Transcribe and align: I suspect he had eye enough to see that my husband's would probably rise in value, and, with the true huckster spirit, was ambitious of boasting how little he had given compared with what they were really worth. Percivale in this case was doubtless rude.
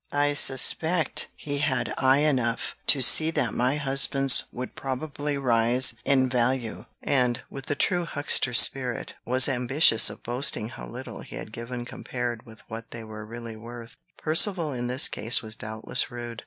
I 0.11 0.33
suspect 0.33 1.27
he 1.35 1.59
had 1.59 1.93
eye 1.95 2.21
enough 2.21 2.75
to 2.87 3.01
see 3.01 3.29
that 3.37 3.53
my 3.53 3.75
husband's 3.75 4.45
would 4.51 4.73
probably 4.75 5.37
rise 5.37 5.93
in 6.03 6.27
value, 6.27 6.85
and, 7.03 7.43
with 7.51 7.67
the 7.67 7.75
true 7.75 8.05
huckster 8.05 8.55
spirit, 8.55 9.13
was 9.27 9.47
ambitious 9.47 10.09
of 10.09 10.23
boasting 10.23 10.69
how 10.69 10.87
little 10.87 11.21
he 11.21 11.35
had 11.35 11.51
given 11.53 11.85
compared 11.85 12.47
with 12.47 12.61
what 12.67 12.89
they 12.89 13.03
were 13.03 13.27
really 13.27 13.55
worth. 13.55 13.95
Percivale 14.17 14.71
in 14.71 14.87
this 14.87 15.07
case 15.07 15.43
was 15.43 15.55
doubtless 15.55 16.09
rude. 16.09 16.39